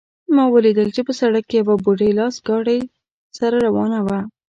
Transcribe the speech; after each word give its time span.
ما 0.35 0.43
ولیدل 0.55 0.87
چې 0.95 1.01
په 1.07 1.13
سړک 1.21 1.43
کې 1.49 1.57
یوه 1.61 1.75
بوډۍ 1.83 2.11
لاس 2.19 2.35
ګاډۍ 2.47 2.79
سره 3.37 3.55
روانه 3.65 3.99
وه 4.07 4.19